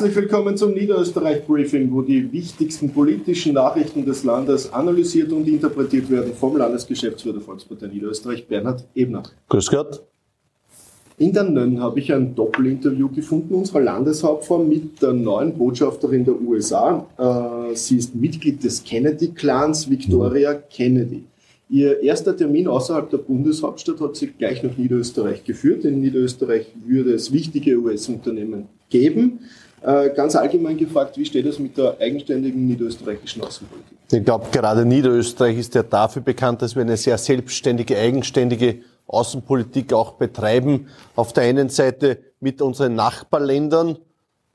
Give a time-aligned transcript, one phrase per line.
[0.00, 6.32] Herzlich willkommen zum Niederösterreich-Briefing, wo die wichtigsten politischen Nachrichten des Landes analysiert und interpretiert werden
[6.32, 9.24] vom Landesgeschäftsführer der Volkspartei Niederösterreich, Bernhard Ebner.
[9.50, 10.02] Grüß Gott.
[11.18, 16.40] In der Nönn habe ich ein Doppelinterview gefunden unserer Landeshauptfrau mit der neuen Botschafterin der
[16.40, 17.06] USA.
[17.18, 21.24] Äh, sie ist Mitglied des Kennedy-Clans, Victoria Kennedy.
[21.68, 25.84] Ihr erster Termin außerhalb der Bundeshauptstadt hat sie gleich nach Niederösterreich geführt.
[25.84, 29.40] In Niederösterreich würde es wichtige US-Unternehmen geben.
[29.82, 33.96] Äh, ganz allgemein gefragt, wie steht es mit der eigenständigen niederösterreichischen Außenpolitik?
[34.12, 39.92] Ich glaube, gerade Niederösterreich ist ja dafür bekannt, dass wir eine sehr selbstständige, eigenständige Außenpolitik
[39.92, 40.88] auch betreiben.
[41.16, 43.96] Auf der einen Seite mit unseren Nachbarländern,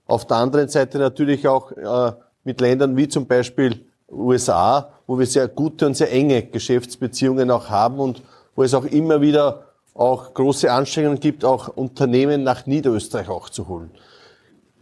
[0.05, 2.11] auf der anderen Seite natürlich auch äh,
[2.43, 7.69] mit Ländern wie zum Beispiel USA, wo wir sehr gute und sehr enge Geschäftsbeziehungen auch
[7.69, 8.21] haben und
[8.55, 9.63] wo es auch immer wieder
[9.95, 13.89] auch große Anstrengungen gibt, auch Unternehmen nach Niederösterreich auch zu holen.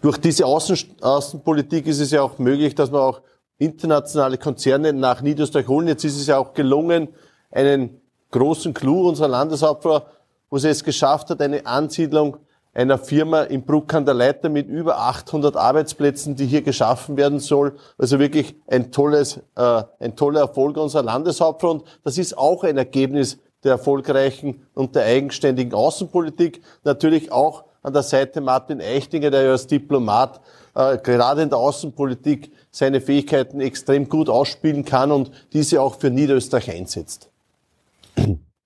[0.04, 3.22] Durch diese Außen Außenpolitik ist es ja auch möglich, dass wir auch
[3.58, 5.88] internationale Konzerne nach Niederösterreich holen.
[5.88, 7.08] Jetzt ist es ja auch gelungen,
[7.50, 10.02] einen großen Clou unserer Landeshauptfrau,
[10.50, 12.36] wo sie es geschafft hat, eine Ansiedlung
[12.74, 17.40] einer Firma in Bruck an der Leiter mit über 800 Arbeitsplätzen, die hier geschaffen werden
[17.40, 17.78] soll.
[17.98, 21.72] Also wirklich ein tolles, äh, ein toller Erfolg unserer Landeshauptfrau.
[21.72, 26.62] Und das ist auch ein Ergebnis der erfolgreichen und der eigenständigen Außenpolitik.
[26.84, 30.42] Natürlich auch an der Seite Martin Eichtinger, der ja als Diplomat
[30.74, 36.10] äh, gerade in der Außenpolitik seine Fähigkeiten extrem gut ausspielen kann und diese auch für
[36.10, 37.30] Niederösterreich einsetzt.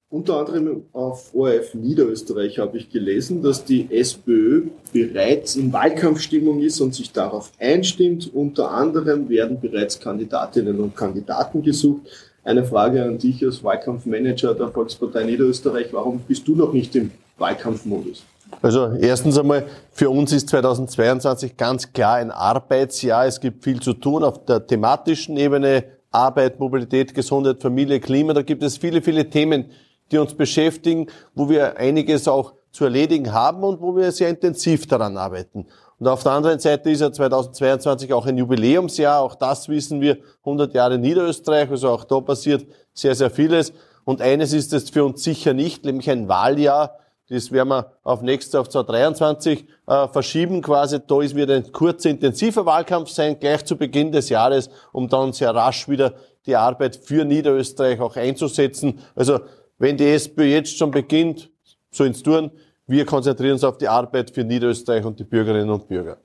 [0.10, 6.80] Unter anderem auf ORF Niederösterreich habe ich gelesen, dass die SPÖ bereits in Wahlkampfstimmung ist
[6.80, 8.34] und sich darauf einstimmt.
[8.34, 12.04] Unter anderem werden bereits Kandidatinnen und Kandidaten gesucht.
[12.46, 15.88] Eine Frage an dich als Wahlkampfmanager der Volkspartei Niederösterreich.
[15.92, 18.24] Warum bist du noch nicht im Wahlkampfmodus?
[18.62, 23.26] Also erstens einmal, für uns ist 2022 ganz klar ein Arbeitsjahr.
[23.26, 25.84] Es gibt viel zu tun auf der thematischen Ebene.
[26.12, 28.34] Arbeit, Mobilität, Gesundheit, Familie, Klima.
[28.34, 29.66] Da gibt es viele, viele Themen,
[30.12, 34.88] die uns beschäftigen, wo wir einiges auch zu erledigen haben und wo wir sehr intensiv
[34.88, 35.66] daran arbeiten.
[36.00, 39.20] Und auf der anderen Seite ist ja 2022 auch ein Jubiläumsjahr.
[39.20, 40.18] Auch das wissen wir.
[40.40, 41.70] 100 Jahre Niederösterreich.
[41.70, 43.74] Also auch da passiert sehr, sehr vieles.
[44.06, 48.22] Und eines ist es für uns sicher nicht, nämlich ein Wahljahr das werden wir auf
[48.22, 51.00] nächstes, auf 2023 äh, verschieben quasi.
[51.06, 55.34] Da ist wieder ein kurzer, intensiver Wahlkampf sein, gleich zu Beginn des Jahres, um dann
[55.34, 56.14] sehr rasch wieder
[56.46, 59.00] die Arbeit für Niederösterreich auch einzusetzen.
[59.16, 59.40] Also
[59.78, 61.50] wenn die SPÖ jetzt schon beginnt,
[61.92, 62.52] so ins Tun,
[62.86, 66.18] wir konzentrieren uns auf die Arbeit für Niederösterreich und die Bürgerinnen und Bürger.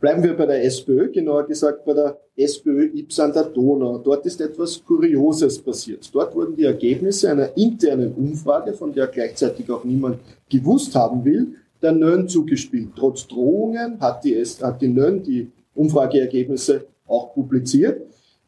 [0.00, 3.98] Bleiben wir bei der SPÖ, genauer gesagt bei der SPÖ Ips an der Donau.
[3.98, 6.08] Dort ist etwas Kurioses passiert.
[6.14, 10.18] Dort wurden die Ergebnisse einer internen Umfrage, von der gleichzeitig auch niemand
[10.48, 12.92] gewusst haben will, der Nön zugespielt.
[12.96, 18.00] Trotz Drohungen hat die, hat die Nön die Umfrageergebnisse auch publiziert.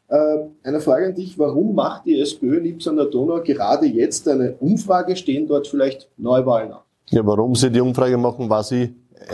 [0.07, 3.85] Äh, eine Frage an dich, warum macht die SPÖ in Ips an der Donau gerade
[3.85, 5.15] jetzt eine Umfrage?
[5.15, 6.79] Stehen dort vielleicht Neuwahlen an?
[7.09, 8.89] Ja, warum sie die Umfrage machen, weiß ich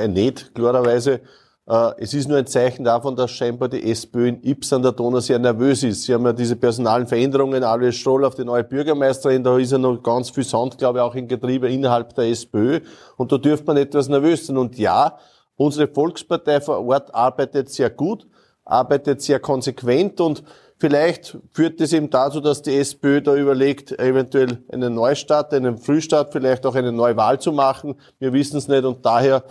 [0.10, 1.22] nicht, klarerweise.
[1.70, 4.92] Äh, es ist nur ein Zeichen davon, dass scheinbar die SPÖ in Ips an der
[4.92, 6.04] Donau sehr nervös ist.
[6.04, 9.78] Sie haben ja diese personalen Veränderungen, Alois Stroll auf die neue Bürgermeisterin, da ist ja
[9.78, 12.80] noch ganz viel Sand, glaube ich, auch im Getriebe innerhalb der SPÖ.
[13.18, 14.58] Und da dürfte man etwas nervös sein.
[14.58, 15.18] Und ja,
[15.56, 18.26] unsere Volkspartei vor Ort arbeitet sehr gut,
[18.66, 20.44] arbeitet sehr konsequent und
[20.82, 26.32] Vielleicht führt es eben dazu, dass die SPÖ da überlegt, eventuell einen Neustart, einen Frühstart,
[26.32, 27.96] vielleicht auch eine Neuwahl zu machen.
[28.18, 29.44] Wir wissen es nicht und daher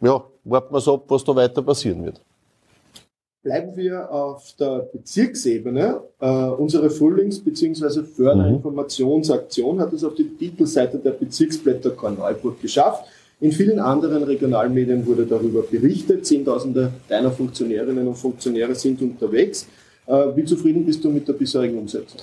[0.00, 2.20] ja, warten wir so ab, was da weiter passieren wird.
[3.42, 6.00] Bleiben wir auf der Bezirksebene.
[6.18, 8.02] Äh, unsere Frühlings- bzw.
[8.02, 13.04] Förderinformationsaktion hat es auf die Titelseite der Bezirksblätter Korneuburg geschafft.
[13.38, 16.26] In vielen anderen Regionalmedien wurde darüber berichtet.
[16.26, 19.66] Zehntausende deiner Funktionärinnen und Funktionäre sind unterwegs.
[20.06, 22.20] Äh, wie zufrieden bist du mit der bisherigen Umsetzung?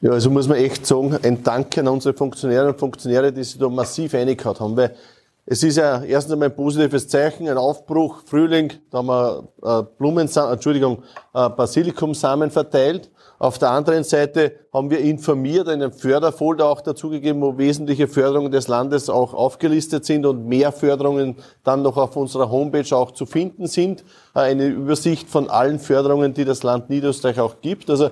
[0.00, 3.58] Ja, also muss man echt sagen, ein Dank an unsere Funktionärinnen und Funktionäre, die sich
[3.58, 4.94] da massiv eingehauen haben, weil
[5.46, 9.82] es ist ja erstens einmal ein positives Zeichen, ein Aufbruch, Frühling, da haben wir äh,
[9.98, 11.02] Blumensamen, Entschuldigung,
[11.34, 13.10] äh, Basilikumsamen verteilt.
[13.38, 18.68] Auf der anderen Seite haben wir informiert, einen Förderfolder auch dazugegeben, wo wesentliche Förderungen des
[18.68, 23.66] Landes auch aufgelistet sind und mehr Förderungen dann noch auf unserer Homepage auch zu finden
[23.66, 24.02] sind.
[24.34, 27.90] Äh, eine Übersicht von allen Förderungen, die das Land Niederösterreich auch gibt.
[27.90, 28.08] Also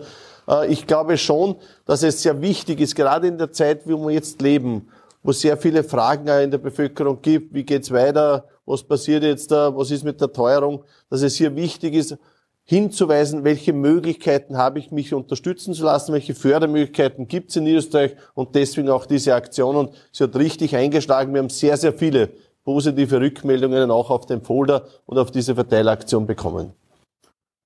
[0.49, 1.57] äh, ich glaube schon,
[1.87, 4.89] dass es sehr wichtig ist, gerade in der Zeit, wie wir jetzt leben,
[5.23, 7.55] wo es sehr viele Fragen in der Bevölkerung gibt.
[7.55, 8.47] Wie geht's weiter?
[8.67, 9.75] Was passiert jetzt da?
[9.77, 10.85] Was ist mit der Teuerung?
[11.11, 12.17] Dass es hier wichtig ist,
[12.65, 18.17] hinzuweisen, welche Möglichkeiten habe ich, mich unterstützen zu lassen, welche Fördermöglichkeiten gibt es in Österreich
[18.35, 19.77] und deswegen auch diese Aktion.
[19.77, 21.35] Und sie hat richtig eingeschlagen.
[21.35, 22.31] Wir haben sehr, sehr viele
[22.65, 26.73] positive Rückmeldungen auch auf den Folder und auf diese Verteilaktion bekommen?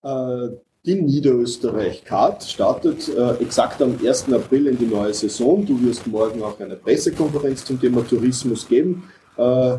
[0.02, 0.48] Äh,
[0.86, 4.32] die Niederösterreich-Card startet äh, exakt am 1.
[4.32, 5.66] April in die neue Saison.
[5.66, 9.10] Du wirst morgen auch eine Pressekonferenz zum Thema Tourismus geben.
[9.36, 9.78] Äh,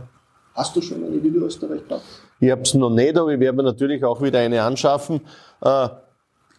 [0.54, 2.02] hast du schon eine Niederösterreich-Card?
[2.42, 5.22] Ich habe es noch nicht, aber ich werde mir natürlich auch wieder eine anschaffen.
[5.62, 5.88] Äh,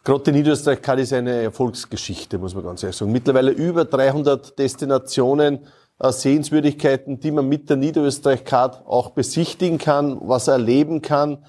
[0.03, 3.13] Gerade die Niederösterreich-Card ist eine Erfolgsgeschichte, muss man ganz ehrlich sagen.
[3.13, 5.59] Mittlerweile über 300 Destinationen,
[5.99, 11.45] äh, Sehenswürdigkeiten, die man mit der Niederösterreich-Card auch besichtigen kann, was erleben kann.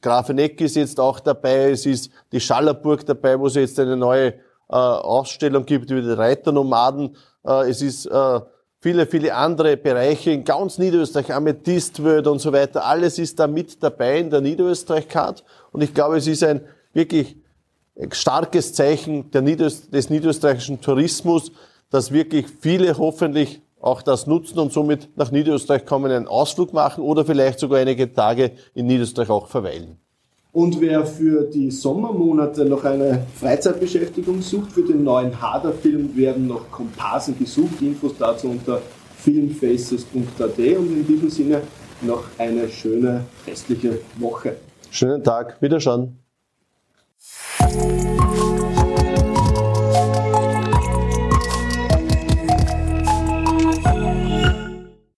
[0.00, 4.34] Grafeneck ist jetzt auch dabei, es ist die Schallerburg dabei, wo es jetzt eine neue
[4.68, 7.16] äh, Ausstellung gibt über die Reiternomaden.
[7.44, 8.40] Äh, es ist äh,
[8.80, 12.84] viele, viele andere Bereiche in ganz Niederösterreich, Amethystwöld und so weiter.
[12.84, 15.44] Alles ist da mit dabei in der Niederösterreich-Card.
[15.72, 16.62] Und ich glaube, es ist ein
[16.92, 17.36] wirklich
[18.12, 21.52] starkes Zeichen Niederöst des niederösterreichischen Tourismus,
[21.90, 27.02] dass wirklich viele hoffentlich auch das nutzen und somit nach Niederösterreich kommen, einen Ausflug machen
[27.02, 29.96] oder vielleicht sogar einige Tage in Niederösterreich auch verweilen.
[30.52, 36.68] Und wer für die Sommermonate noch eine Freizeitbeschäftigung sucht, für den neuen Hader-Film werden noch
[36.72, 37.80] Komparsen gesucht.
[37.80, 38.82] Infos dazu unter
[39.18, 41.62] filmfaces.at und in diesem Sinne
[42.02, 44.56] noch eine schöne restliche Woche.
[44.90, 46.18] Schönen Tag, Wiederschauen.